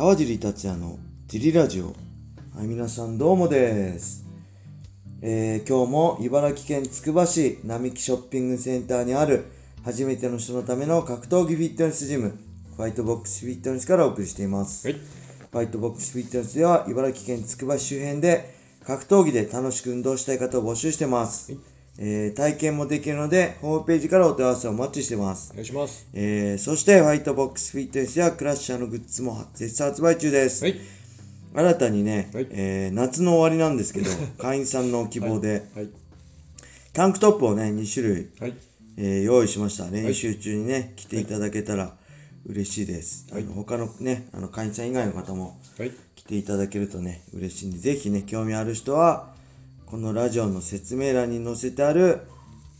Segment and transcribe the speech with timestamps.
[0.00, 1.88] 川尻達也のジリラジオ。
[2.56, 4.24] はい、皆さんどうもです。
[5.20, 9.44] えー、今日も茨城県つくば市並木ショッピングセンターにある
[9.84, 12.34] 初めての人のための格闘技フィットネスジム、
[12.78, 14.88] ファイトボックスフィットネスからお送りしています。
[14.88, 14.96] はい。
[14.96, 18.54] ファイトボックスフィットネスでは茨城県つくば市周辺で
[18.86, 21.52] 格闘技で楽しく運動したい方を募集してます。
[21.98, 25.54] えー、体験もできるので、ホームページからお問い合わせをお待ちしてますお。
[25.54, 26.06] 願いします。
[26.14, 30.64] えー、そして、ファイトボックスフィットネスやクラッシャーのグッズも絶賛発売中です。
[30.64, 30.80] はい。
[31.52, 35.88] 新たにね、はいえー夏の終わりなんですけど、会員さんの希望で、はい。
[36.92, 38.54] タンクトップをね、2種類、はい。
[38.96, 39.90] えー用意しました。
[39.90, 41.94] 練習中にね、来ていただけたら
[42.46, 43.26] 嬉しいです。
[43.32, 45.92] はいあの他のね、あの会員さん以外の方もはい。
[46.14, 49.34] 来ていただけるとね、嬉しいんで、ぜひね、興味ある人は、
[49.90, 52.20] このラジオの説明欄に載せてある、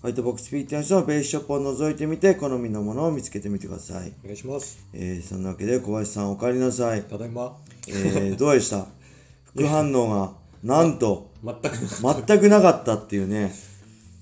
[0.01, 4.13] ファイトボックスフィットネスのベースショップを覗いてみて、好みのものを見つけてみてください。
[4.23, 4.79] お願いします。
[4.93, 7.03] えー、そんなわけで小林さんお帰りなさい。
[7.03, 7.57] ただいま。
[7.89, 8.87] えー、どうでした？
[9.57, 12.25] 副反応が、なんと、全く。
[12.27, 13.53] 全くなかったっていうね。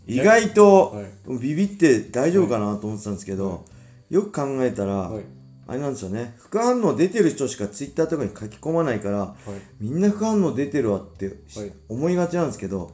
[0.06, 0.92] 意外と
[1.26, 3.66] は、ビビって大丈夫かなと思ってたんですけど、
[4.08, 5.24] よく考えたら、はい。
[5.68, 6.34] あれなんですよね。
[6.38, 9.84] 副反応出てる人しかツイッターとかに書き込まないから、はい。
[9.84, 12.90] みんな副反応出てるわってはい思いがちなんですけど、はい。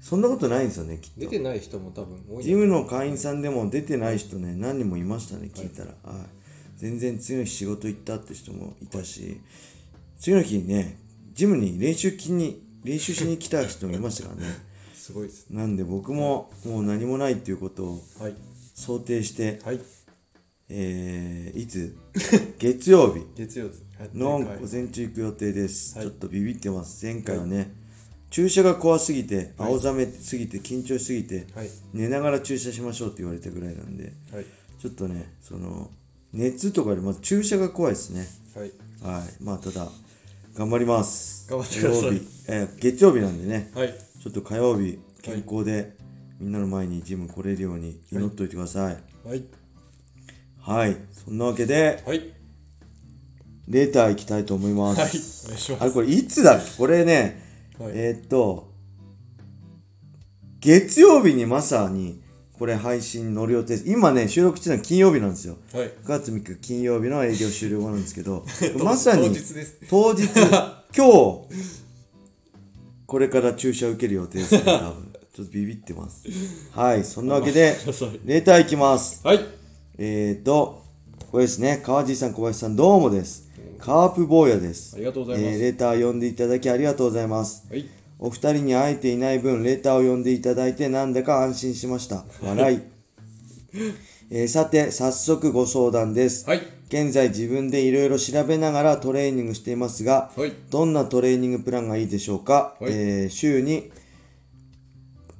[0.00, 1.20] そんなことないんですよね、きっと。
[1.20, 2.44] 出てない人も多分多い。
[2.44, 5.88] ジムの会員さんでも出てない人ね、何人もいましたね、聞いたら。
[6.04, 6.26] はい。
[6.76, 9.40] 全然次の日仕事行ったって人もいたし、
[10.20, 11.00] 次の日ね、
[11.32, 14.54] ジムに練習きに、練習しに来た人もいましたからね。
[14.94, 15.46] すごいです。
[15.50, 18.34] なんで僕ももう何もないっていうことをはい。
[18.74, 19.80] 想定して、はい。
[20.68, 21.96] えー、いつ？
[22.58, 23.74] 月曜日月曜日。
[23.98, 25.96] はいのはい午前中行く予定です。
[25.96, 27.04] はいちょっとビビってます。
[27.04, 27.72] 前回はね、
[28.30, 31.70] 注射が怖すぎて、青ざめすぎて、緊張しすぎて、はい。
[31.92, 34.46] 寝ながら注射しましょうって言われたぐらいなんで、はい。
[34.80, 35.90] ちょっとね、その、
[36.32, 38.26] 熱とかよりまず注射が怖いですね。
[38.56, 38.72] はい。
[39.02, 39.44] はい。
[39.44, 39.88] まあ、ただ、
[40.56, 41.46] 頑張ります。
[41.48, 43.94] 頑張ってください土曜日、えー月曜日なんでね、はい。
[44.20, 45.94] ちょっと火曜日、健康で、
[46.40, 48.96] みんなの前にジム来れるように祈っといてください。
[50.66, 50.88] はい。
[50.90, 50.96] はい。
[51.24, 52.32] そんなわけで、はい。
[53.68, 55.00] レーター行きたいと思います。
[55.00, 55.10] はい。
[55.46, 56.70] お願いしまあれ、これいつだっけ？
[56.78, 57.42] これね、
[57.76, 57.82] す。
[57.82, 57.92] はい。
[57.94, 58.70] えーっと、
[60.60, 62.22] 月曜日にまさに、
[62.58, 63.84] これ配信乗る予定です。
[63.90, 65.56] 今ね、収録してるのは金曜日なんですよ。
[65.72, 65.84] はい。
[65.86, 68.44] 9月3日金曜日の営業終了後なんですけど、
[68.82, 69.76] まさに当日です。
[69.90, 70.22] 当日、
[70.96, 71.40] 今日、
[73.06, 75.12] これから注射受ける予定ですね、多分。
[75.34, 76.22] ちょっとビビってます。
[76.70, 77.76] はい、そんなわけで、
[78.24, 79.20] レーターいきます。
[79.24, 79.40] はい。
[79.96, 80.82] えーと、
[81.30, 83.48] これですね、川地さん、小林さん、どうもです。
[83.78, 84.96] カープ坊やです。
[84.96, 87.64] ありがとうございますえーレーター読んでいただきありがとうございます。
[87.70, 87.86] はい。
[88.18, 92.24] お二人に会えていない分、レターを読んでいただいてなんだか安心しました。
[92.42, 92.80] 笑い。
[94.30, 96.44] えーさて、早速ご相談です。
[96.48, 96.62] はい。
[96.88, 100.52] 現在自分でいろいろ調べながらトレーニングしていますが、はい。
[100.70, 103.92] どんなトレーニングプランがいいでしょうか、はいえー週に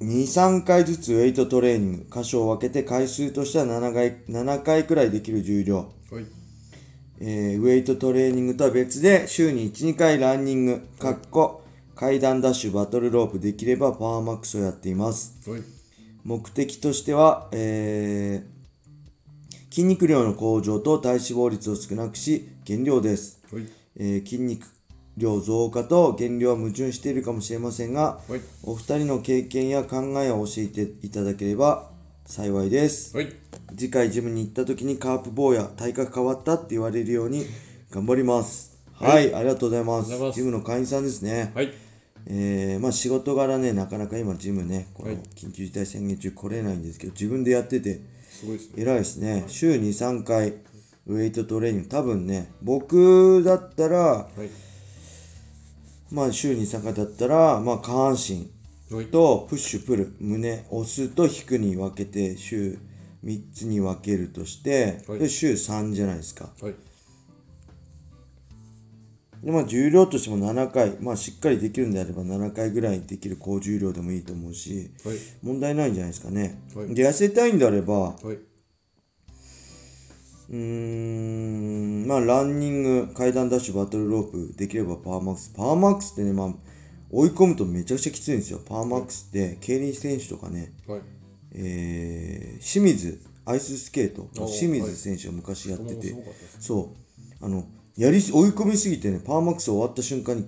[0.00, 5.76] 2、3回ずつウェイトトレーニング、箇所を分けて回数としては7回 ,7 回くらいできる重量、
[6.10, 6.26] はい。
[7.20, 11.62] えーウェイトトレーニングとは別で週に1、2回ランニング、かっこ
[11.94, 15.38] 階段ダッシュ、バトルロープできればパワーマックスをやっています。
[15.48, 15.62] はい。
[16.24, 18.54] 目的としては、えー
[19.70, 23.42] 筋肉量の向上と体脂肪率を少なくし減量です。
[23.52, 23.66] はい。
[23.96, 24.66] えー筋肉
[25.16, 28.40] 量増加と減量は矛盾しているかもしれませんが、はい。
[28.62, 31.90] お二人の経験や考えを教えていただければ
[32.26, 33.16] 幸いです。
[33.16, 33.32] はい。
[33.76, 37.46] 次回ジムに行った時にカープ坊や体格変わったって言われるように
[37.90, 38.78] 頑張ります。
[38.92, 41.52] はい、ありがとうございますありがとうございますジムの会員さんですね。
[41.54, 41.72] はい。
[42.26, 48.00] えーまあ仕事柄ね、なかなか今ジムね、このはい緊急事態宣言中来れないんですけど、自分でやってて
[48.30, 48.82] すごいですね。
[48.82, 49.44] 偉いですね。
[49.46, 50.54] 週2、3回
[51.06, 51.88] ウェイトトレーニング。
[51.88, 54.48] 多分ね、僕だったら、はい。
[56.10, 58.50] まあ週2、3回だったら、まあ下半身
[58.94, 59.06] はい。
[59.06, 62.78] とプッシュ、プル、胸、押すと引くに分けて週
[63.24, 66.50] 3つに分けるとして、はいで週3じゃないですか。
[66.60, 66.74] はい。
[69.42, 75.16] でまあ重量としても7回、まあしっかりできるんであれば7回ぐらいできる高重量でもいいと思うし、はい。
[75.42, 76.62] 問題ないんじゃないですかね。
[76.74, 78.38] はいで、痩せたいんであれば、はい。
[80.50, 85.52] うーん、まあランニング、階段ダッシュ、バトルロープ、できればパワーマックス。
[85.56, 86.54] パワーマックスってね、まあ、
[87.10, 88.60] 追い込むとめちゃくちゃきついんですよ。
[88.64, 91.00] パワーマックスって、競輪選手とかね、はい。
[91.54, 96.94] えー、清水、アイススケート清水選手が昔やってて、太ももすごかったですそ
[97.40, 97.64] う、あの、
[97.96, 100.44] やりす、追い込みすぎてね、パワーマックス終わった瞬間に、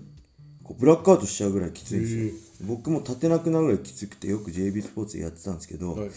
[0.64, 2.66] こうブラックアウトしちゃうぐらいきついんですよ。
[2.66, 6.10] 僕も立てなくなるぐらいきつくて、よく JB スポーツでやってたんですけど、はい。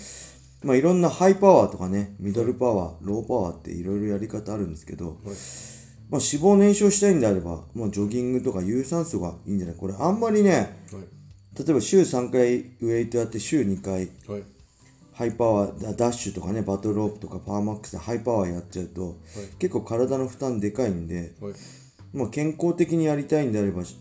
[0.64, 5.18] まあいろんなハイパワーとかね、ミドルパワー、ローパワーっていろいろやり方あるんですけど、
[6.10, 9.76] まあ、脂肪燃焼したいんであれば、まあ、ジョギングとか有酸素がいいんじゃない？
[9.78, 10.52] これあんまりね
[10.92, 11.04] はい。
[11.58, 14.44] 例えば週3回ウェイトやって週2回はい。
[15.14, 19.18] ハイパワーダダッシュとかねバトルロープとかパワーマックスでハイパワーやっちゃうと、
[19.60, 21.54] 結構体の負担でかいんで、はい。
[22.14, 23.98] まあ、健康的にやりたいんであればし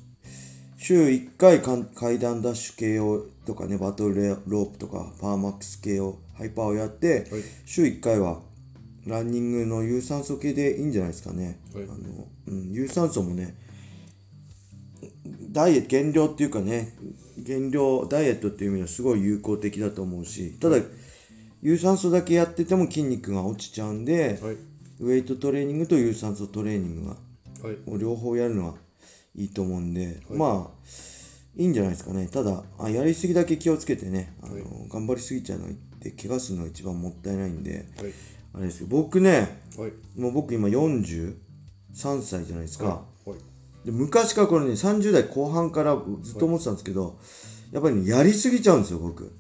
[0.89, 7.43] 週1回階段ダッシュ系をとかねバトルレロープとかパワーマックス系をハイパーをやって、はい。
[7.67, 8.41] 週1回は
[9.05, 11.85] ランニングの有酸素系でいいんじゃないですかね、はい。
[11.85, 13.55] あのうん、有酸素もね
[15.51, 16.95] ダイエット減量っていうかね
[17.37, 20.79] 減量ダイエットっていう意味ではすごい有効的だと思うしただ
[21.61, 24.57] 有酸素だけやってても筋肉が落ちちゃうんで、はい。
[25.01, 27.17] ウェイトトレーニングと有酸素トレーニングが
[27.63, 27.99] はい。
[27.99, 28.88] 両方やるのは
[29.39, 30.79] いいと思うんで、まあ
[31.57, 32.27] いいんじゃないですかね。
[32.27, 34.65] ただあやりすぎだけ気をつけてねあの、はい。
[34.89, 35.71] 頑張りすぎちゃうのっ
[36.01, 38.13] て怪我するのが一番もったいないんではい。
[38.55, 40.21] あれですけど僕ねはい。
[40.21, 41.37] もう僕今43
[42.23, 43.87] 歳じゃないですか、はい。
[43.87, 47.19] で昔からこれね30代後半からずっと思ってたんですけど、
[47.71, 49.33] やっぱりねやりすぎちゃうんですよ僕。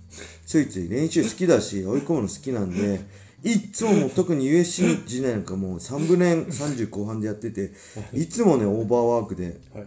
[0.46, 3.00] ついつい練習好きだし追い込むの好きなんで
[3.42, 7.72] いっつももう特に USC 時代なんかもう3分年30後半でやってて
[8.12, 8.26] い。
[8.26, 9.86] つもねオーバーワークではい。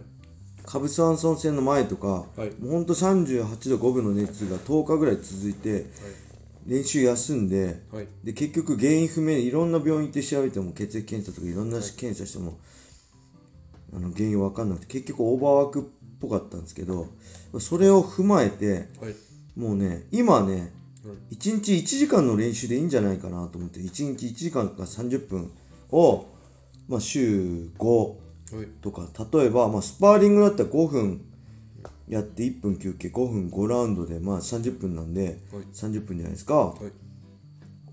[0.64, 2.50] カブスワンソン戦の前とか、はい。
[2.60, 5.86] もうほんと38度5分の熱が10日ぐらい続いて
[6.66, 8.06] 練習休んではい。
[8.24, 12.58] で結局原因不明でいろんな病院行って調べても血液検査とかいろんな検査しても、
[13.92, 15.84] あの原因分かんなくて結局オーバーワークっ
[16.20, 17.08] ぽかったんですけど
[17.58, 19.14] それを踏まえてはい。
[19.56, 20.70] もうね今ねはい
[21.30, 25.52] 1日1時間の練習でいいんじゃないかなと思って1日1時間か30分
[25.90, 26.26] を、
[26.88, 28.22] まあ、週5
[28.52, 28.66] はい。
[28.82, 31.24] とか例えば、まあ、スパーリングだったら5分
[32.06, 35.62] やって1分休憩5分5ラウンドで、まあ、30分なんで、はい。
[35.72, 36.92] 30分じゃないですか、はい。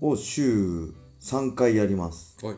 [0.02, 2.36] を週3回やります。
[2.44, 2.56] はい。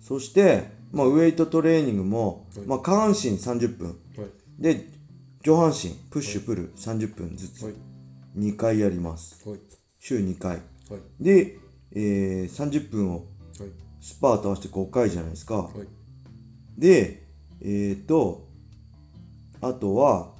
[0.00, 2.66] そして、まあ、ウェイトトレーニングも、はい。
[2.66, 3.88] まあ、下半身30分。
[4.16, 4.28] はい。
[4.58, 4.88] で
[5.42, 7.64] 上半身プッシュプル30分ずつ。
[7.64, 7.91] はい
[8.36, 9.48] 2回やります。
[9.48, 9.60] はい。
[9.98, 10.56] 週2回。
[10.56, 11.22] はい。
[11.22, 11.58] で、
[11.92, 13.26] えー30分を
[13.58, 13.70] はい。
[14.00, 15.54] スパート合わせて5回じゃないですか。
[15.56, 15.86] はい。
[16.78, 17.22] で
[17.60, 18.48] えっ、と
[19.60, 20.32] あとは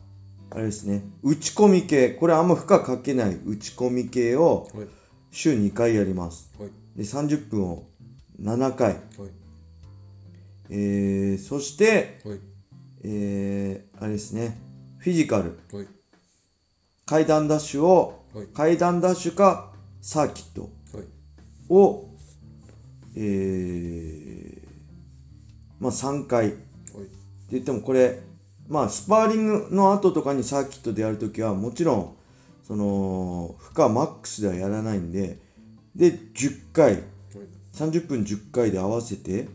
[0.50, 1.04] あれですね。
[1.22, 2.10] 打ち込み系。
[2.10, 3.36] これあんま負荷かけない。
[3.46, 4.86] 打ち込み系をはい。
[5.30, 6.52] 週2回やります。
[6.58, 6.70] はい。
[6.96, 7.88] で30分を
[8.40, 8.88] 7回。
[8.88, 9.00] はい。
[10.70, 12.40] えー、そしてはい。
[13.04, 14.58] えー、あれですね。
[14.98, 15.58] フィジカル。
[15.72, 16.01] はい
[17.12, 18.46] 階段ダッシュをはい。
[18.54, 19.70] 階段ダッシュか
[20.00, 20.62] サーキット。
[20.96, 21.04] はい。
[21.68, 22.08] を
[23.14, 24.62] えー、
[25.78, 26.48] まあ3回。
[26.48, 26.56] って
[26.96, 27.06] はい。
[27.50, 28.22] 言ってもこれ
[28.66, 32.16] まあスパーリングの後とかにサーキットでやるときはもちろん
[32.66, 35.38] その負荷マックスではやらないんで
[35.94, 36.92] で10回。
[36.94, 37.02] はい。
[37.74, 39.46] 30分10回で合わせてはい。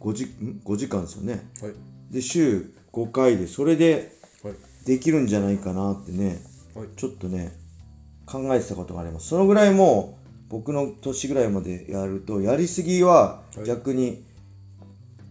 [0.00, 1.48] 5時ん？5時間ですよね。
[1.62, 1.74] はい。
[2.12, 4.54] で週5回でそれではい。
[4.84, 6.26] できるんじゃないかなってね。
[6.26, 6.53] はい
[6.96, 7.52] ちょっとね
[8.26, 9.28] 考えてたことがあります。
[9.28, 10.18] そのぐらいも
[10.48, 13.64] う僕の年ぐらいまでやるとやりすぎははい。
[13.64, 14.24] 逆に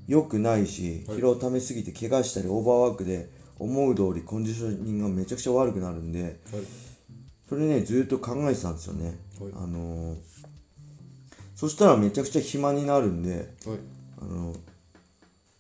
[0.08, 1.18] 良くないし、はい。
[1.18, 3.30] 疲労をためすぎて怪我したりオーバーワークで
[3.60, 6.34] 思う通りコンディショニングがめちゃくちゃ悪くなるんではい。
[7.48, 9.52] それねずっと考えてたんですよね、はい。
[9.56, 10.18] あのー
[11.56, 13.78] そしたらめちゃくちゃ暇になるんではい。
[14.22, 14.54] あの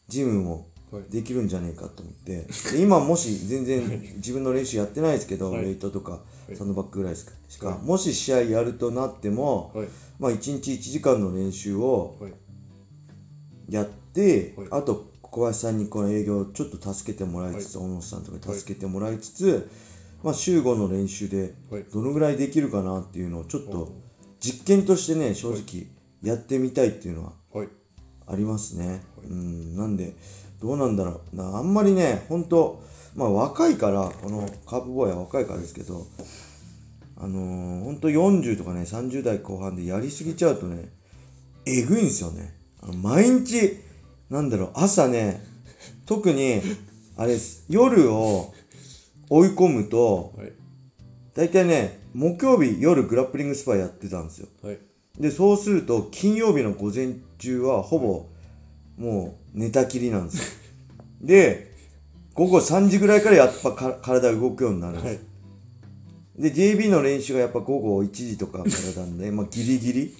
[0.09, 0.63] ジムもはい
[1.09, 2.47] できるんじゃねえかと思って。
[2.71, 5.63] で今もし全然自分の練習やってないですけど、はい。
[5.63, 6.19] ウェイトとか
[6.49, 6.55] い。
[6.55, 7.25] サンドバッグぐらいし
[7.59, 7.67] か。
[7.67, 7.85] はい。
[7.85, 9.87] もし試合やるとなっても、はい。
[10.19, 12.33] まあ1日1時間の練習をはい。
[13.69, 14.67] やって、はい。
[14.71, 19.69] あと小林さんにこの営業をちょっと助けてもらいつつ、小野さんとかに助けてもらいつつ、
[20.23, 21.85] まあ週5の練習ではい。
[21.91, 23.91] どのぐらいできるかなっていうのをちょっと
[24.39, 25.87] 実験としてね正直
[26.21, 27.69] やってみたいっていうのははい。
[28.27, 29.01] ありますね。
[29.23, 30.15] うん、なんで、
[30.63, 31.57] どうなんだろうな。
[31.57, 32.81] あんまりね、ほんと、
[33.15, 36.07] まあ若いから、このカープボーイは若いからですけど、
[37.17, 40.89] あのー、ほんと40とかね、30代後半でやりすぎちゃうとね、
[41.65, 42.55] えぐいんですよね。
[42.81, 43.77] あの毎日、
[44.29, 45.45] なんだろう、朝ね、
[46.05, 46.61] 特に、
[47.17, 48.53] あれです、夜を
[49.29, 50.53] 追い込むと、はい
[51.35, 54.47] 大体ね、木曜日夜グラップリングスパやってたんですよ。
[54.61, 54.77] はい
[55.19, 58.25] でそうすると金曜日の午前中はほぼ
[59.03, 60.59] もう寝たきりなんですよ。
[61.21, 61.73] で
[62.33, 65.19] 午後3時ぐらいからやっぱか体が動くようになるんです、はい。
[66.41, 70.15] で JB の練習がやっぱ午後1時とかからなんで、まあ、ギリギリ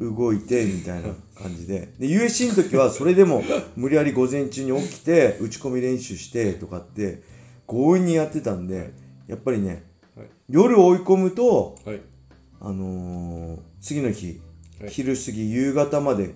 [0.00, 1.92] 動いてみたいな感じで。
[1.98, 3.44] で USC の時はそれでも
[3.76, 7.22] 無理やり午前中に起きて打ち込み練習してとかって
[7.66, 8.92] 強引にやってたんで
[9.28, 9.84] やっぱりね
[10.16, 10.26] はい。
[10.48, 12.00] 夜追い込むとはい。
[12.60, 14.40] あのー次の日、
[14.80, 14.90] はい。
[14.90, 16.34] 昼過ぎ夕方まで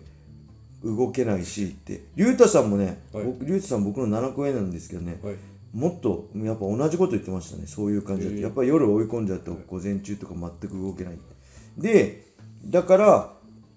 [0.85, 2.05] 動けないしって。
[2.17, 3.25] 竜太さんもね、はい。
[3.25, 5.35] 僕竜太さん僕の7個上なんですけどね、はい。
[5.73, 7.67] もっとやっぱ同じこと言ってましたね。
[7.67, 11.19] そういう感じだえやっぱり夜追い込んじゃうと午前中とか全く動けない
[11.79, 12.27] で
[12.65, 13.33] だから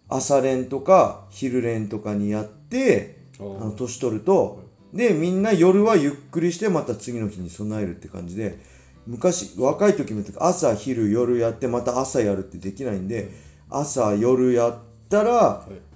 [0.10, 8.60] 朝練とか昼練とかにやってあの年取るとでみんな夜はゆっくりしてまた次の日に備えるって感じで
[9.08, 13.32] 昔若い時も朝昼夜やってまた朝やるってできないんで
[13.70, 14.78] 朝夜やっ
[15.10, 15.93] たらはい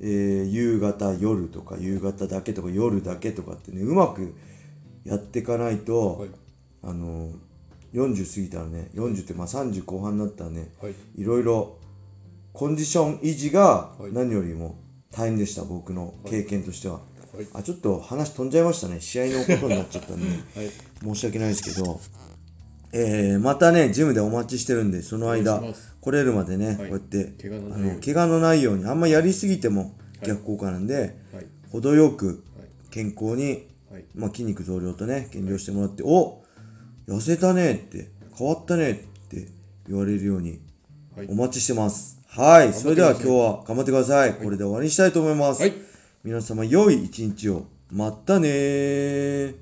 [0.00, 4.34] えー夕方夜とか夕方だけとか夜だけとかってねうまく
[5.04, 6.28] やっていかないと、はい。
[6.82, 7.30] あの
[7.92, 10.94] 40過ぎたらね40ってまあ30後半になったらねはい。
[11.16, 11.76] いろいろ
[12.52, 14.12] コンディション維持がはい。
[14.12, 14.78] 何よりも
[15.12, 17.46] 大変でした僕の経験としては、はい。
[17.52, 19.00] あちょっと話飛んじゃいましたね。
[19.00, 20.26] 試合のことになっちゃったんで。
[20.56, 20.70] はい。
[21.02, 22.00] 申し訳ないですけど、
[22.92, 25.62] えーまたねジムでお待ちしてるんでその間
[26.00, 26.76] 来れるまでね、はい。
[26.76, 27.94] こうやって怪我のあないように。
[27.94, 31.46] の怪我のないようにあんまやりすぎても逆効果なんで、はい。
[31.70, 32.36] 程よくはい。
[32.90, 34.04] 健康に、はい。
[34.14, 36.42] まあ、筋肉増量とね減量してもらって、お
[37.06, 38.94] 痩せたねって変わったねっ
[39.28, 39.48] て
[39.88, 40.60] 言われるように
[41.16, 41.26] はい。
[41.28, 42.20] お待ちしてます。
[42.26, 42.72] はい。
[42.72, 45.72] それでは今日は頑張ってください、これで終わりにしたいと思います、はい。
[46.24, 47.66] 皆様良い一日を。
[47.92, 49.54] またねー